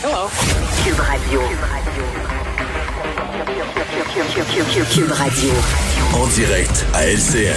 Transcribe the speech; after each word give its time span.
Cube 0.00 1.00
Radio. 1.00 1.40
Cube 4.94 5.10
Radio. 5.10 5.50
En 6.14 6.26
direct 6.28 6.86
à 6.94 7.04
LCN. 7.04 7.56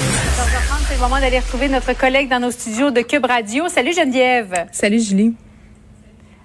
C'est 0.87 0.95
le 0.95 1.01
moment 1.01 1.19
d'aller 1.19 1.37
retrouver 1.37 1.69
notre 1.69 1.93
collègue 1.93 2.29
dans 2.29 2.39
nos 2.39 2.49
studios 2.49 2.89
de 2.89 3.01
Cube 3.01 3.25
Radio. 3.25 3.67
Salut 3.67 3.93
Geneviève. 3.93 4.65
Salut 4.71 4.99
Julie. 4.99 5.35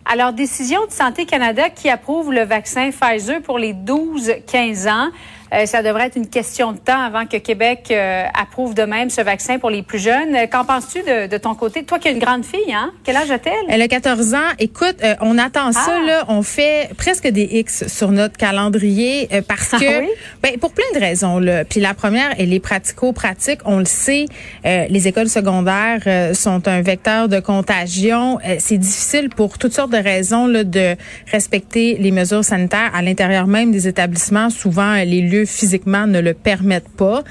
Alors, 0.04 0.34
décision 0.34 0.84
de 0.84 0.92
Santé 0.92 1.24
Canada 1.24 1.70
qui 1.70 1.88
approuve 1.88 2.30
le 2.30 2.42
vaccin 2.42 2.90
Pfizer 2.90 3.40
pour 3.40 3.58
les 3.58 3.72
12-15 3.72 4.90
ans. 4.90 5.08
Euh, 5.52 5.66
ça 5.66 5.82
devrait 5.82 6.06
être 6.06 6.16
une 6.16 6.28
question 6.28 6.72
de 6.72 6.78
temps 6.78 7.00
avant 7.00 7.26
que 7.26 7.36
Québec 7.36 7.86
euh, 7.90 8.24
approuve 8.34 8.74
de 8.74 8.82
même 8.82 9.10
ce 9.10 9.20
vaccin 9.20 9.58
pour 9.58 9.70
les 9.70 9.82
plus 9.82 9.98
jeunes. 9.98 10.34
Euh, 10.34 10.46
qu'en 10.46 10.64
penses-tu 10.64 11.00
de, 11.00 11.28
de, 11.28 11.38
ton 11.38 11.54
côté? 11.54 11.84
Toi 11.84 11.98
qui 11.98 12.08
as 12.08 12.10
une 12.10 12.18
grande 12.18 12.44
fille, 12.44 12.72
hein? 12.72 12.92
Quel 13.04 13.16
âge 13.16 13.30
a-t-elle? 13.30 13.66
Elle 13.68 13.82
a 13.82 13.88
14 13.88 14.34
ans. 14.34 14.38
Écoute, 14.58 14.96
on 15.20 15.38
attend 15.38 15.72
ça, 15.72 15.98
ah! 16.02 16.06
là. 16.06 16.24
On 16.28 16.42
fait 16.42 16.90
presque 16.96 17.28
des 17.28 17.44
X 17.44 17.86
sur 17.86 18.10
notre 18.10 18.36
calendrier 18.36 19.28
parce 19.46 19.74
ah 19.74 19.78
que, 19.78 20.02
ben, 20.42 20.58
pour 20.58 20.72
plein 20.72 20.84
de 20.94 21.00
raisons, 21.00 21.38
là. 21.38 21.64
Puis 21.64 21.80
la 21.80 21.94
première, 21.94 22.34
elle 22.38 22.52
est 22.52 22.60
pratico-pratique. 22.60 23.60
On 23.64 23.78
le 23.78 23.84
sait, 23.84 24.26
les 24.64 25.08
écoles 25.08 25.28
secondaires 25.28 26.34
sont 26.34 26.66
un 26.68 26.82
vecteur 26.82 27.28
de 27.28 27.40
contagion. 27.40 28.38
C'est 28.58 28.78
difficile 28.78 29.28
pour 29.28 29.58
toutes 29.58 29.72
sortes 29.72 29.92
de 29.92 29.96
raisons, 29.96 30.46
là, 30.46 30.64
de 30.64 30.96
respecter 31.30 31.96
les 31.98 32.10
mesures 32.10 32.44
sanitaires 32.44 32.90
à 32.94 33.02
l'intérieur 33.02 33.46
même 33.46 33.70
des 33.70 33.88
établissements. 33.88 34.50
Souvent, 34.50 34.94
les 34.94 35.22
lieux 35.22 35.35
physiquement 35.44 36.06
ne 36.06 36.20
le 36.20 36.34
permettent 36.34 36.88
pas. 36.88 37.24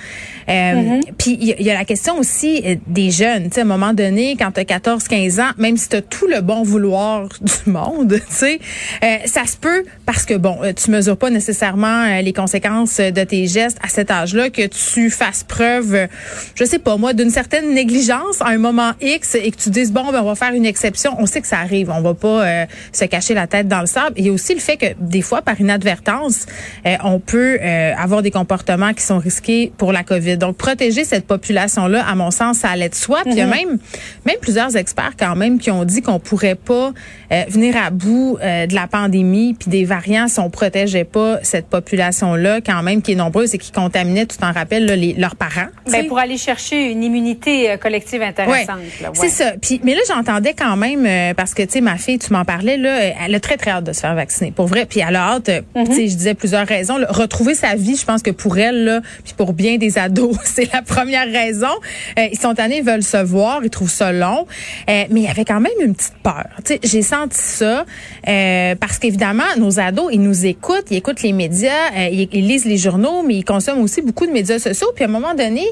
Euh, 0.48 0.52
mm-hmm. 0.52 1.02
Puis 1.18 1.38
il 1.40 1.62
y, 1.66 1.72
a 1.72 1.74
la 1.74 1.86
question 1.86 2.18
aussi 2.20 2.62
euh, 2.66 2.76
des 2.88 3.10
jeunes. 3.10 3.46
Tu 3.46 3.56
sais, 3.56 3.62
à 3.62 3.64
un 3.64 3.68
moment 3.68 3.94
donné, 3.94 4.36
quand 4.38 4.52
tu 4.52 4.60
as 4.60 4.66
14, 4.66 5.08
15 5.08 5.40
ans, 5.40 5.50
même 5.58 5.76
si 5.78 5.90
tu 5.90 5.96
as 5.96 6.02
tout 6.02 6.28
le 6.28 6.42
bon 6.42 6.64
vouloir 6.64 7.30
du 7.42 7.72
monde, 7.72 8.14
tu 8.14 8.22
sais, 8.30 8.60
euh, 9.04 9.18
ça 9.26 9.46
se 9.46 9.58
peut 9.58 9.86
parce 10.06 10.26
que, 10.26 10.36
bon, 10.36 10.60
tu 10.76 10.92
mesures 10.92 11.18
pas 11.18 11.30
nécessairement 11.30 12.20
les 12.22 12.34
conséquences 12.34 12.98
de 12.98 13.24
tes 13.24 13.48
gestes 13.48 13.78
à 13.82 13.88
cet 13.88 14.12
âge-là, 14.12 14.50
que 14.50 14.68
tu 14.68 15.10
fasses 15.10 15.44
preuve, 15.44 16.08
je 16.54 16.64
sais 16.64 16.80
pas 16.80 16.98
moi, 16.98 17.14
d'une 17.14 17.30
certaine 17.30 17.74
négligence 17.74 18.42
à 18.42 18.48
un 18.48 18.58
moment 18.58 18.92
X 19.02 19.36
et 19.36 19.52
que 19.52 19.58
tu 19.58 19.70
dises, 19.70 19.92
bon, 19.92 20.12
ben, 20.12 20.22
on 20.22 20.26
va 20.26 20.36
faire 20.36 20.54
une 20.54 20.66
exception. 20.66 21.16
On 21.18 21.26
sait 21.26 21.42
que 21.42 21.48
ça 21.48 21.60
arrive. 21.60 21.90
On 21.90 22.02
va 22.02 22.14
pas 22.14 22.68
se 22.92 23.06
cacher 23.06 23.34
la 23.34 23.48
tête 23.48 23.68
dans 23.68 23.82
le 23.82 23.88
sable. 23.88 24.14
Il 24.18 24.26
y 24.26 24.30
a 24.30 24.32
aussi 24.32 24.54
le 24.54 24.60
fait 24.60 24.78
que 24.78 24.88
des 25.00 25.22
fois, 25.22 25.42
par 25.42 25.60
inadvertance, 25.60 26.46
on 27.04 27.20
peut 27.20 27.58
avoir 27.98 28.22
des 28.22 28.32
comportements 28.32 28.94
qui 28.94 29.04
sont 29.04 29.20
risqués 29.20 29.72
pour 29.78 29.92
la 29.92 30.04
COVID. 30.04 30.38
Donc, 30.38 30.58
protéger 30.58 31.04
cette 31.04 31.28
population-là, 31.28 32.06
à 32.06 32.16
mon 32.16 32.32
sens, 32.32 32.60
ça 32.60 32.70
allait 32.70 32.90
de 32.90 32.96
soi. 32.96 33.20
Puis 33.24 33.34
il 33.34 33.38
y 33.38 33.42
a 33.42 33.46
mhm. 33.46 33.54
même, 33.54 33.78
même 34.26 34.36
plusieurs 34.42 34.76
experts 34.76 35.14
quand 35.18 35.36
même 35.36 35.60
qui 35.60 35.72
ont 35.72 35.86
dit 35.86 36.02
qu'on 36.02 36.20
pourrait 36.20 36.56
pas 36.56 36.92
euh, 37.32 37.44
venir 37.50 37.76
à 37.78 37.90
bout 37.90 38.38
euh, 38.42 38.68
de 38.68 38.76
la 38.76 38.88
pandémie 38.88 39.54
puis 39.54 39.70
des 39.70 39.86
variants 39.86 40.28
si 40.28 40.40
on 40.40 40.50
protégeait 40.50 41.04
pas 41.04 41.40
cette 41.44 41.68
population-là 41.68 42.62
quand 42.62 42.82
même 42.84 43.02
qui 43.02 43.14
est 43.14 43.16
nombreuse 43.16 43.54
et 43.56 43.58
qui 43.58 43.72
contaminait, 43.72 44.26
tu 44.26 44.38
t'en 44.38 44.52
rappelles, 44.52 44.86
là, 44.86 44.96
les, 44.96 45.14
leurs 45.14 45.36
parents. 45.36 45.68
Ben, 45.92 46.08
pour 46.08 46.20
aller 46.20 46.38
chercher 46.38 46.92
une 46.92 47.04
immunité 47.04 47.72
euh, 47.72 47.78
collective 47.78 48.22
intéressante. 48.22 48.80
Ouais, 49.02 49.10
C'est 49.14 49.30
ça. 49.30 49.54
Puis, 49.62 49.82
mais 49.84 49.96
là, 49.96 50.02
j'entendais 50.08 50.54
quand 50.54 50.76
même, 50.78 51.34
parce 51.36 51.54
que, 51.54 51.64
tu 51.64 51.72
sais, 51.72 51.82
ma 51.82 51.98
fille, 51.98 52.20
tu 52.20 52.32
m'en 52.34 52.46
parlais, 52.46 52.78
là, 52.78 53.14
elle 53.26 53.36
a 53.36 53.40
très, 53.40 53.58
très 53.58 53.72
hâte 53.72 53.84
de 53.84 53.94
se 53.94 54.02
faire 54.02 54.16
vacciner. 54.16 54.52
Pour 54.52 54.68
vrai. 54.68 54.86
Puis 54.86 55.02
elle 55.08 55.16
a 55.16 55.34
hâte, 55.34 55.50
mhm. 55.76 55.88
tu 55.88 55.94
sais, 55.94 56.08
je 56.08 56.16
disais 56.16 56.34
plusieurs 56.34 56.68
raisons, 56.68 56.96
retrouver 57.10 57.56
sa 57.56 57.76
vie, 57.76 57.85
je 57.94 58.06
pense 58.06 58.22
que 58.22 58.32
pour 58.32 58.58
elle, 58.58 58.86
là, 58.86 59.02
puis 59.24 59.34
pour 59.38 59.54
bien 59.54 59.78
des 59.78 59.98
ados, 59.98 60.38
c'est 60.44 60.72
la 60.74 60.82
première 60.82 61.32
raison. 61.32 61.68
Euh, 62.18 62.28
ils 62.32 62.40
sont 62.40 62.54
tannés, 62.54 62.78
ils 62.78 62.84
veulent 62.84 63.04
se 63.04 63.18
voir, 63.18 63.62
ils 63.64 63.70
trouvent 63.70 63.90
ça 63.90 64.12
long. 64.12 64.48
Euh, 64.90 65.04
mais 65.10 65.22
il 65.22 65.24
y 65.24 65.28
avait 65.28 65.46
quand 65.46 65.60
même 65.60 65.74
une 65.82 65.96
petite 65.96 66.16
peur. 66.24 66.46
J'ai 66.84 67.02
senti 67.02 67.38
ça 67.38 67.86
euh, 68.28 68.76
parce 68.76 69.00
qu'évidemment, 69.00 69.44
nos 69.58 69.80
ados, 69.80 70.10
ils 70.12 70.22
nous 70.22 70.46
écoutent, 70.46 70.86
ils 70.90 70.98
écoutent 70.98 71.22
les 71.22 71.34
médias, 71.34 71.92
ils, 72.12 72.48
lisent 72.48 72.66
les 72.66 72.78
journaux, 72.78 73.24
mais 73.24 73.36
ils 73.36 73.44
consomment 73.44 73.82
aussi 73.82 74.02
beaucoup 74.02 74.26
de 74.26 74.32
médias 74.32 74.60
sociaux. 74.60 74.88
Puis 74.96 75.04
à 75.04 75.08
un 75.08 75.12
moment 75.12 75.36
donné, 75.36 75.66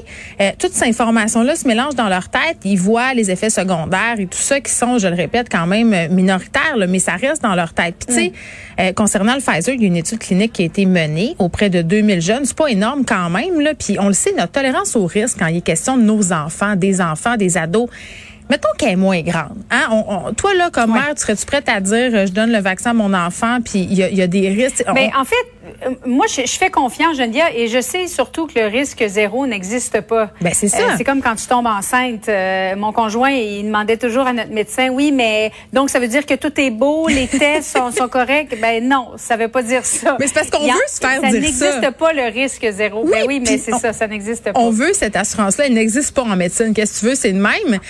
toute 0.58 0.72
cette 0.72 0.88
information-là 0.88 1.56
se 1.56 1.66
mélange 1.66 1.94
dans 1.94 2.08
leur 2.08 2.28
tête. 2.28 2.58
Ils 2.64 2.78
voient 2.78 3.14
les 3.14 3.30
effets 3.30 3.50
secondaires 3.50 4.16
et 4.18 4.26
tout 4.26 4.38
ça 4.38 4.60
qui 4.60 4.70
sont, 4.70 4.98
je 4.98 5.08
le 5.08 5.14
répète, 5.14 5.48
quand 5.50 5.66
même 5.66 6.12
minoritaires, 6.12 6.76
là, 6.76 6.86
mais 6.86 6.98
ça 6.98 7.12
reste 7.12 7.42
dans 7.42 7.54
leur 7.54 7.72
tête. 7.72 7.94
Puis 7.98 8.14
tu 8.14 8.14
sais, 8.14 8.90
mm. 8.90 8.94
concernant 8.94 9.34
le 9.34 9.40
Pfizer, 9.40 9.74
il 9.74 9.82
y 9.82 9.84
a 9.84 9.88
une 9.88 9.96
étude 9.96 10.18
clinique 10.18 10.52
qui 10.52 10.62
a 10.62 10.66
été 10.66 10.86
menée 10.86 11.34
auprès 11.38 11.70
de 11.70 11.82
2000 12.04 12.20
jeunes. 12.20 12.44
C'est 12.44 12.56
pas 12.56 12.68
énorme 12.68 13.04
quand 13.04 13.30
même, 13.30 13.60
là. 13.60 13.74
Puis 13.74 13.96
on 13.98 14.08
le 14.08 14.14
sait, 14.14 14.32
notre 14.36 14.52
tolérance 14.52 14.94
au 14.96 15.06
risque 15.06 15.38
quand 15.38 15.46
il 15.46 15.58
est 15.58 15.60
question 15.60 15.96
de 15.96 16.02
nos 16.02 16.32
enfants, 16.32 16.76
des 16.76 17.00
enfants, 17.00 17.36
des 17.36 17.56
ados, 17.56 17.88
mettons 18.50 18.68
qu'elle 18.78 18.90
est 18.90 18.96
moins 18.96 19.22
grande. 19.22 19.62
Hein? 19.70 19.88
On, 19.90 20.32
toi, 20.34 20.54
là, 20.54 20.70
comme 20.70 20.92
mère, 20.92 21.14
tu 21.14 21.22
serais-tu 21.22 21.46
prête 21.46 21.68
à 21.68 21.80
dire, 21.80 22.10
euh, 22.12 22.26
je 22.26 22.32
donne 22.32 22.52
le 22.52 22.60
vaccin 22.60 22.90
à 22.90 22.94
mon 22.94 23.14
enfant, 23.14 23.58
puis 23.64 23.80
il 23.80 23.94
y 23.94 24.22
a, 24.22 24.26
des 24.26 24.48
risques? 24.48 24.84
Mais 24.94 25.10
ben, 25.12 25.20
en 25.20 25.24
fait, 25.24 25.34
euh, 25.86 25.94
moi, 26.06 26.26
je, 26.28 26.42
fais 26.46 26.70
confiance, 26.70 27.16
Geneviève, 27.16 27.52
et 27.54 27.68
je 27.68 27.80
sais 27.80 28.06
surtout 28.06 28.46
que 28.46 28.58
le 28.58 28.66
risque 28.66 29.02
zéro 29.06 29.46
n'existe 29.46 30.00
pas. 30.02 30.30
Ben, 30.40 30.52
c'est 30.52 30.68
ça. 30.68 30.78
Euh, 30.78 30.94
c'est 30.96 31.04
comme 31.04 31.22
quand 31.22 31.36
tu 31.36 31.46
tombes 31.46 31.66
enceinte. 31.66 32.28
mon 32.76 32.92
conjoint, 32.92 33.30
il 33.30 33.64
demandait 33.64 33.96
toujours 33.96 34.26
à 34.26 34.32
notre 34.32 34.52
médecin, 34.52 34.88
oui, 34.90 35.12
mais 35.12 35.50
donc 35.72 35.90
ça 35.90 35.98
veut 35.98 36.08
dire 36.08 36.26
que 36.26 36.34
tout 36.34 36.52
est 36.60 36.70
beau, 36.70 37.08
les 37.08 37.26
tests 37.38 37.76
sont, 37.76 37.90
sont 37.90 38.08
corrects. 38.08 38.58
Ben 38.60 38.86
non, 38.86 39.12
ça 39.16 39.36
veut 39.36 39.48
pas 39.48 39.62
dire 39.62 39.84
ça. 39.84 40.16
Mais 40.20 40.26
c'est 40.26 40.34
parce 40.34 40.50
qu'on 40.50 40.64
veut 40.64 40.72
se 40.88 40.98
faire 41.00 41.20
dire 41.20 41.30
ça. 41.30 41.30
Ça 41.30 41.32
n'existe 41.32 41.90
pas 41.98 42.12
le 42.12 42.24
risque 42.32 42.66
zéro. 42.70 43.02
Oui, 43.04 43.10
ben 43.12 43.24
oui 43.26 43.40
mais 43.40 43.58
c'est 43.58 43.72
ça, 43.72 43.92
ça 43.92 44.06
n'existe 44.06 44.44
pas. 44.44 44.58
On 44.58 44.70
veut 44.70 44.92
cette 44.92 45.16
assurance-là. 45.16 45.66
Elle 45.66 45.74
n'existe 45.74 46.14
pas 46.14 46.22
en 46.22 46.36
médecine. 46.36 46.74
Qu'est-ce 46.74 46.94
que 46.94 47.00
tu 47.00 47.06
veux? 47.06 47.14
C'est 47.14 47.32
le 47.32 47.40
même. 47.40 47.80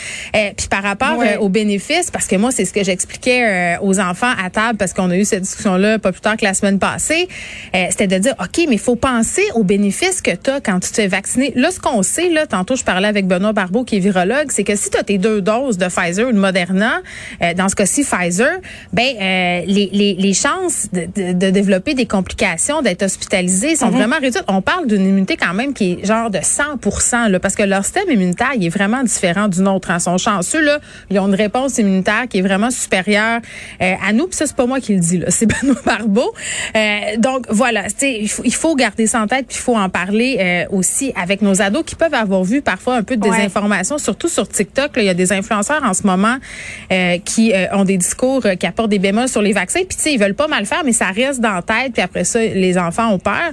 Puis 0.57 0.69
par 0.69 0.83
rapport 0.83 1.21
euh, 1.21 1.39
aux 1.39 1.49
bénéfices, 1.49 2.11
parce 2.11 2.27
que 2.27 2.37
moi, 2.37 2.51
c'est 2.51 2.65
ce 2.65 2.73
que 2.73 2.85
j'expliquais 2.85 3.77
euh, 3.77 3.83
aux 3.83 4.01
enfants 4.01 4.33
à 4.43 4.51
table, 4.51 4.77
parce 4.79 4.93
qu'on 4.93 5.11
a 5.11 5.17
eu 5.17 5.25
cette 5.25 5.43
discussion-là 5.43 5.99
pas 5.99 6.13
plus 6.13 6.21
tard 6.21 6.37
que 6.37 6.45
la 6.45 6.55
semaine 6.55 6.79
passée, 6.79 7.29
euh, 7.75 7.87
c'était 7.91 8.07
de 8.07 8.19
dire, 8.19 8.35
OK, 8.41 8.65
mais 8.69 8.75
il 8.75 8.79
faut 8.79 8.97
penser 8.97 9.43
aux 9.55 9.65
bénéfices 9.65 10.21
que 10.21 10.33
tu 10.33 10.51
as 10.51 10.61
quand 10.61 10.81
tu 10.81 10.91
te 10.91 10.97
fais 10.97 11.07
vacciner. 11.07 11.53
Là, 11.57 11.71
ce 11.71 11.81
qu'on 11.81 12.03
sait, 12.03 12.29
là, 12.29 12.47
tantôt, 12.47 12.77
je 12.77 12.85
parlais 12.85 13.09
avec 13.09 13.27
Benoît 13.27 13.53
Barbeau, 13.53 13.85
qui 13.85 13.97
est 13.97 14.01
virologue, 14.01 14.51
c'est 14.51 14.65
que 14.65 14.77
si 14.77 14.91
tu 14.91 14.99
as 14.99 15.03
tes 15.03 15.19
deux 15.19 15.41
doses 15.41 15.79
de 15.79 15.87
Pfizer 15.87 16.29
ou 16.29 16.33
de 16.33 16.39
Moderna, 16.39 17.01
dans 17.57 17.69
ce 17.69 17.75
cas-ci, 17.75 18.05
Pfizer, 18.05 18.59
ben 18.93 19.15
les, 19.67 19.91
les, 19.93 20.15
les, 20.15 20.35
chances 20.35 20.89
de, 20.93 21.33
de, 21.33 21.51
développer 21.51 21.95
des 21.95 22.07
complications, 22.07 22.83
d'être 22.83 23.03
hospitalisé 23.03 23.77
sont 23.77 23.89
mm-hmm. 23.89 23.93
vraiment 23.93 24.17
réduites. 24.21 24.45
On 24.49 24.63
parle 24.63 24.87
d'une 24.87 25.03
immunité 25.07 25.37
quand 25.37 25.55
même 25.55 25.75
qui 25.75 25.93
est 25.93 26.07
genre 26.07 26.31
de 26.31 26.39
100 26.43 27.29
là, 27.29 27.41
parce 27.41 27.55
que 27.55 27.63
leur 27.63 27.85
système 27.85 28.11
immunitaire, 28.11 28.53
il 28.57 28.65
est 28.65 28.71
vraiment 28.71 29.03
différent 29.03 29.49
du 29.49 29.61
nôtre. 29.63 29.91
Hein. 29.91 29.99
Ils 29.99 30.03
sont 30.03 30.19
chanceux, 30.35 30.61
là, 30.61 30.79
ils 31.11 31.19
ont 31.19 31.29
une 31.29 31.35
réponse 31.35 31.79
immunitaire 31.79 32.27
qui 32.29 32.39
est 32.39 32.43
vraiment 32.43 32.71
supérieure 32.71 33.41
euh, 33.81 33.95
à 34.05 34.13
nous. 34.13 34.27
Puis 34.27 34.37
ça, 34.37 34.47
c'est 34.47 34.57
pas 34.57 34.67
moi 34.67 34.81
qui 34.81 34.95
le 34.95 35.01
dis, 35.01 35.19
là, 35.19 35.27
c'est 35.31 35.47
Benoît 35.63 35.81
Barbeau. 35.85 36.33
Euh, 36.77 37.17
donc 37.19 37.47
voilà, 37.51 37.85
il 38.03 38.29
faut, 38.29 38.43
il 38.45 38.55
faut 38.55 38.75
garder 38.75 39.07
ça 39.07 39.21
en 39.21 39.27
tête, 39.27 39.47
puis 39.49 39.57
il 39.59 39.63
faut 39.63 39.77
en 39.77 39.89
parler 39.89 40.39
euh, 40.41 40.77
aussi 40.77 41.13
avec 41.21 41.43
nos 41.43 41.63
ados 41.63 41.85
qui 41.85 41.95
peuvent 41.95 42.15
avoir 42.15 42.45
vu 42.45 42.63
parfois 42.63 42.97
un 42.97 43.03
peu 43.03 43.17
de 43.17 43.23
désinformation, 43.23 43.99
surtout 43.99 44.29
sur 44.29 44.49
TikTok. 44.49 44.93
il 44.97 45.05
y 45.05 45.09
a 45.09 45.15
des 45.15 45.33
influenceurs 45.33 45.83
en 45.85 45.95
ce 45.95 46.07
moment 46.07 46.37
qui 47.25 47.53
ont 47.73 47.85
des 47.85 47.97
discours 47.97 48.43
qui 48.59 48.67
apportent 48.67 48.91
des 48.91 48.99
bémols 48.99 49.29
sur 49.29 49.43
les 49.43 49.53
vaccins. 49.53 49.81
Puis 49.81 49.97
tu 49.97 50.03
sais, 50.03 50.13
ils 50.15 50.21
veulent 50.21 50.35
pas 50.35 50.49
mal 50.49 50.67
faire, 50.67 50.83
mais 50.85 50.93
ça 50.93 51.07
reste 51.07 51.41
dans 51.41 51.53
la 51.53 51.63
tête. 51.63 51.93
Puis 51.93 52.03
après 52.03 52.25
ça, 52.25 52.41
les 52.41 52.79
enfants 52.79 53.13
ont 53.13 53.19
peur. 53.19 53.53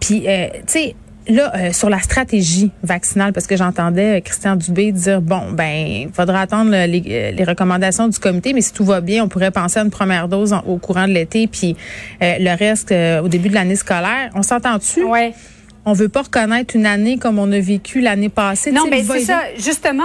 Puis 0.00 0.22
tu 0.22 0.26
sais 0.66 0.94
là, 1.28 1.52
euh, 1.54 1.72
sur 1.72 1.90
la 1.90 2.00
stratégie 2.00 2.70
vaccinale, 2.82 3.32
parce 3.32 3.46
que 3.46 3.56
j'entendais 3.56 4.18
euh, 4.18 4.20
Christian 4.20 4.56
Dubé 4.56 4.92
dire, 4.92 5.20
bon, 5.20 5.52
ben, 5.52 5.86
il 5.86 6.12
faudra 6.12 6.40
attendre 6.40 6.70
euh, 6.74 6.86
les, 6.86 7.44
recommandations 7.44 8.08
du 8.08 8.18
comité, 8.18 8.52
mais 8.52 8.60
si 8.60 8.72
tout 8.72 8.84
va 8.84 9.00
bien, 9.00 9.24
on 9.24 9.28
pourrait 9.28 9.50
penser 9.50 9.78
à 9.78 9.82
une 9.82 9.90
première 9.90 10.28
dose 10.28 10.54
au 10.66 10.76
courant 10.78 11.06
de 11.06 11.12
l'été, 11.12 11.46
puis 11.46 11.76
le 12.20 12.56
reste 12.56 12.92
au 12.92 13.28
début 13.28 13.48
de 13.48 13.54
l'année 13.54 13.76
scolaire. 13.76 14.30
On 14.34 14.42
s'entend-tu? 14.42 15.04
Oui. 15.04 15.32
On 15.84 15.92
veut 15.92 16.08
pas 16.08 16.22
reconnaître 16.22 16.76
une 16.76 16.84
année 16.84 17.16
comme 17.16 17.38
on 17.38 17.50
a 17.52 17.60
vécu 17.60 18.00
l'année 18.00 18.28
passée. 18.28 18.72
Non, 18.72 18.86
mais 18.90 19.02
c'est 19.02 19.20
ça, 19.20 19.40
justement. 19.56 20.02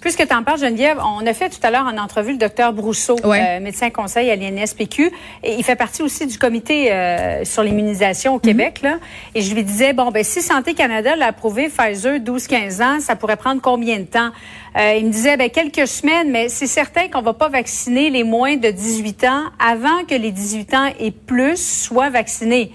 Puisque 0.00 0.26
tu 0.26 0.34
en 0.34 0.42
parles, 0.42 0.58
Geneviève, 0.58 0.98
on 1.04 1.26
a 1.26 1.34
fait 1.34 1.50
tout 1.50 1.58
à 1.62 1.70
l'heure 1.70 1.84
en 1.84 1.98
entrevue 1.98 2.32
le 2.32 2.38
docteur 2.38 2.72
Brousseau, 2.72 3.16
euh, 3.22 3.60
médecin 3.60 3.90
conseil 3.90 4.30
à 4.30 4.36
l'INSPQ. 4.36 5.12
Et 5.44 5.54
il 5.56 5.62
fait 5.62 5.76
partie 5.76 6.02
aussi 6.02 6.26
du 6.26 6.38
comité 6.38 6.90
euh, 6.90 7.44
sur 7.44 7.62
l'immunisation 7.62 8.32
au 8.32 8.36
mhm. 8.36 8.42
Québec. 8.42 8.80
Là. 8.82 8.98
Et 9.34 9.42
je 9.42 9.54
lui 9.54 9.62
disais, 9.62 9.92
bon, 9.92 10.10
ben 10.10 10.24
si 10.24 10.40
Santé 10.40 10.72
Canada 10.72 11.16
l'a 11.16 11.26
approuvé 11.26 11.68
Pfizer 11.68 12.18
12-15 12.18 12.82
ans, 12.82 13.00
ça 13.00 13.14
pourrait 13.14 13.36
prendre 13.36 13.60
combien 13.60 13.98
de 13.98 14.04
temps? 14.04 14.30
Euh, 14.78 14.94
il 14.98 15.06
me 15.06 15.12
disait, 15.12 15.36
ben 15.36 15.50
quelques 15.50 15.86
semaines, 15.86 16.30
mais 16.30 16.48
c'est 16.48 16.66
certain 16.66 17.08
qu'on 17.08 17.22
va 17.22 17.34
pas 17.34 17.48
vacciner 17.48 18.08
les 18.08 18.24
moins 18.24 18.56
de 18.56 18.70
18 18.70 19.24
ans 19.24 19.44
avant 19.58 20.04
que 20.08 20.14
les 20.14 20.30
18 20.30 20.74
ans 20.74 20.88
et 20.98 21.10
plus 21.10 21.56
soient 21.56 22.08
vaccinés. 22.08 22.72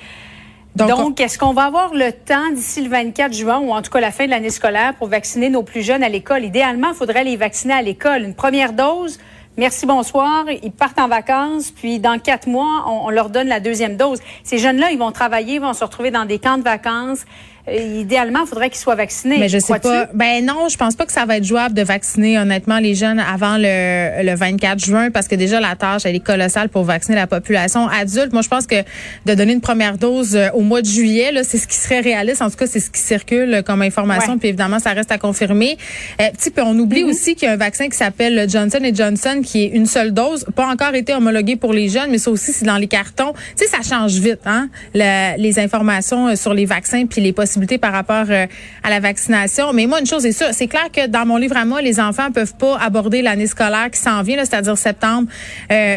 Donc, 0.76 1.22
est-ce 1.22 1.38
qu'on 1.38 1.54
va 1.54 1.64
avoir 1.64 1.94
le 1.94 2.12
temps 2.12 2.52
d'ici 2.54 2.82
le 2.82 2.90
24 2.90 3.34
juin 3.34 3.60
ou 3.60 3.72
en 3.72 3.82
tout 3.82 3.90
cas 3.90 4.02
la 4.02 4.12
fin 4.12 4.26
de 4.26 4.32
l'année 4.32 4.50
scolaire 4.50 4.94
pour 4.96 5.08
vacciner 5.08 5.50
nos 5.50 5.64
plus 5.64 5.82
jeunes 5.82 6.04
à 6.04 6.10
l'école? 6.10 6.44
Idéalement, 6.44 6.90
il 6.90 6.96
faudrait 6.96 7.24
les 7.24 7.38
vacciner 7.38 7.74
à 7.74 7.82
l'école. 7.82 8.24
Une 8.24 8.36
première 8.36 8.74
dose, 8.74 9.18
merci, 9.58 9.86
bonsoir, 9.86 10.46
ils 10.64 10.72
partent 10.72 11.00
en 11.00 11.08
vacances, 11.08 11.72
puis 11.72 12.00
dans 12.00 12.20
quatre 12.20 12.48
mois, 12.48 12.86
on, 12.88 13.10
leur 13.10 13.30
donne 13.30 13.48
la 13.48 13.62
deuxième 13.62 13.96
dose. 13.96 14.20
Ces 14.44 14.58
jeunes-là, 14.58 14.92
ils 14.92 15.00
vont 15.00 15.14
travailler, 15.14 15.56
ils 15.56 15.62
vont 15.62 15.74
se 15.74 15.84
retrouver 15.84 16.12
dans 16.12 16.26
des 16.26 16.40
camps 16.40 16.58
de 16.58 16.64
vacances. 16.64 17.26
Idéalement, 17.72 18.42
il 18.44 18.48
faudrait 18.48 18.70
qu'ils 18.70 18.80
soient 18.80 18.96
vaccinés. 18.96 19.38
Mais 19.40 19.50
je 19.50 19.58
sais 19.58 19.80
pas. 19.80 20.08
Ben 20.14 20.46
non, 20.46 20.70
je 20.70 20.78
pense 20.78 20.96
pas 20.96 21.06
que 21.06 21.12
ça 21.12 21.26
va 21.26 21.38
être 21.38 21.44
jouable 21.44 21.74
de 21.74 21.82
vacciner 21.82 22.38
honnêtement 22.38 22.80
les 22.80 22.96
jeunes 22.96 23.20
avant 23.20 23.58
le, 23.58 24.24
le 24.24 24.36
24 24.36 24.84
juin 24.84 25.12
parce 25.12 25.28
que 25.28 25.36
déjà 25.36 25.60
la 25.60 25.76
tâche 25.76 26.04
elle 26.06 26.16
est 26.16 26.20
colossale 26.20 26.70
pour 26.70 26.84
vacciner 26.84 27.16
la 27.16 27.28
population 27.28 27.88
adulte. 27.88 28.34
Moi, 28.34 28.42
je 28.42 28.50
pense 28.50 28.68
que 28.68 28.84
de 29.26 29.34
donner 29.34 29.54
une 29.54 29.62
première 29.62 29.98
dose 29.98 30.36
euh, 30.36 30.50
au 30.54 30.62
mois 30.62 30.82
de 30.82 30.88
juillet, 30.88 31.32
là, 31.32 31.44
c'est 31.44 31.58
ce 31.58 31.68
qui 31.68 31.76
serait 31.76 32.02
réaliste. 32.02 32.42
En 32.42 32.50
tout 32.50 32.58
cas, 32.58 32.68
c'est 32.68 32.80
ce 32.80 32.90
qui 32.90 33.02
circule 33.02 33.64
comme 33.66 33.82
information. 33.82 34.38
Puis 34.38 34.50
évidemment, 34.50 34.80
ça 34.80 34.92
reste 34.92 35.12
à 35.12 35.18
confirmer. 35.18 35.78
Euh, 36.22 36.26
petit 36.32 36.52
peu, 36.52 36.62
on 36.62 36.78
oublie 36.78 37.04
mm-hmm. 37.04 37.10
aussi 37.10 37.36
qu'il 37.36 37.48
y 37.48 37.50
a 37.50 37.54
un 37.54 37.58
vaccin 37.58 37.90
qui 37.90 37.98
s'appelle 37.98 38.48
Johnson 38.50 38.80
Johnson 38.94 39.42
qui 39.44 39.64
est 39.64 39.68
une 39.70 39.86
seule 39.86 40.14
dose, 40.14 40.46
pas 40.56 40.68
encore 40.68 40.94
été 40.94 41.14
homologué 41.14 41.56
pour 41.56 41.74
les 41.74 41.90
jeunes, 41.90 42.12
mais 42.12 42.18
ça 42.18 42.32
aussi 42.32 42.52
c'est 42.52 42.66
dans 42.66 42.78
les 42.78 42.88
cartons. 42.88 43.34
Tu 43.58 43.66
sais, 43.66 43.68
ça 43.68 43.82
change 43.82 44.14
vite, 44.14 44.42
hein, 44.46 44.70
les 44.94 45.60
informations 45.60 46.30
euh, 46.30 46.36
sur 46.36 46.54
les 46.54 46.66
vaccins 46.66 47.06
puis 47.06 47.22
les 47.22 47.34
possibilités 47.34 47.55
par 47.80 47.92
rapport 47.92 48.26
euh, 48.30 48.46
à 48.84 48.90
la 48.90 49.00
vaccination. 49.00 49.74
Mais 49.74 49.86
moi, 49.88 50.00
une 50.00 50.06
chose 50.06 50.26
est 50.26 50.32
sûre, 50.32 50.48
c'est 50.52 50.68
clair 50.68 50.90
que 50.92 51.08
dans 51.08 51.26
mon 51.26 51.38
livre 51.38 51.58
à 51.58 51.66
moi, 51.66 51.82
les 51.82 52.00
enfants 52.00 52.32
peuvent 52.32 52.56
pas 52.56 52.78
aborder 52.78 53.22
l'année 53.22 53.48
scolaire 53.48 53.90
qui 53.92 54.00
s'en 54.00 54.22
vient, 54.22 54.38
c'est-à-dire 54.38 54.78
septembre 54.78 55.28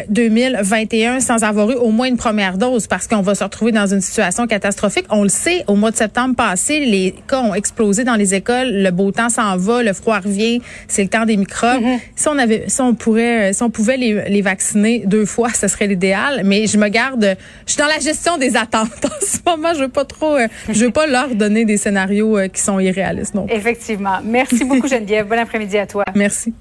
2021, 0.09 1.17
euh, 1.17 1.19
sans 1.19 1.43
avoir 1.43 1.69
eu 1.71 1.75
au 1.75 1.91
moins 1.91 2.07
une 2.07 2.17
première 2.17 2.57
dose, 2.57 2.87
parce 2.87 3.07
qu'on 3.07 3.21
va 3.21 3.35
se 3.35 3.43
retrouver 3.43 3.71
dans 3.71 3.87
une 3.87 4.01
situation 4.01 4.47
catastrophique. 4.47 5.05
On 5.09 5.23
le 5.23 5.29
sait, 5.29 5.63
au 5.67 5.75
mois 5.75 5.91
de 5.91 5.97
septembre 5.97 6.35
passé, 6.35 6.79
les 6.79 7.15
cas 7.27 7.41
ont 7.41 7.53
explosé 7.53 8.03
dans 8.03 8.15
les 8.15 8.33
écoles, 8.33 8.69
le 8.71 8.91
beau 8.91 9.11
temps 9.11 9.29
s'en 9.29 9.57
va, 9.57 9.83
le 9.83 9.93
froid 9.93 10.19
revient, 10.19 10.61
c'est 10.87 11.03
le 11.03 11.09
temps 11.09 11.25
des 11.25 11.37
microbes. 11.37 11.81
Mm-hmm. 11.81 11.99
Si 12.15 12.27
on 12.27 12.37
avait, 12.37 12.63
si 12.67 12.81
on 12.81 12.95
pourrait, 12.95 13.53
si 13.53 13.63
on 13.63 13.69
pouvait 13.69 13.97
les, 13.97 14.29
les 14.29 14.41
vacciner 14.41 15.03
deux 15.05 15.25
fois, 15.25 15.49
ce 15.49 15.67
serait 15.67 15.87
l'idéal. 15.87 16.41
Mais 16.45 16.67
je 16.67 16.77
me 16.77 16.87
garde, 16.87 17.37
je 17.65 17.71
suis 17.73 17.79
dans 17.79 17.87
la 17.87 17.99
gestion 17.99 18.37
des 18.37 18.55
attentes. 18.55 18.89
En 19.09 19.25
ce 19.25 19.37
moment, 19.45 19.73
je 19.73 19.81
veux 19.81 19.89
pas 19.89 20.05
trop, 20.05 20.35
euh, 20.35 20.47
je 20.69 20.85
veux 20.85 20.91
pas 20.91 21.07
leur 21.07 21.35
donner 21.35 21.48
des 21.49 21.77
scénarios 21.77 22.37
euh, 22.37 22.47
qui 22.47 22.61
sont 22.61 22.79
irréalistes. 22.79 23.35
Non. 23.35 23.45
Effectivement. 23.49 24.19
Merci 24.23 24.63
beaucoup, 24.63 24.87
Geneviève. 24.87 25.27
bon 25.27 25.39
après-midi 25.39 25.77
à 25.77 25.85
toi. 25.87 26.05
Merci. 26.15 26.53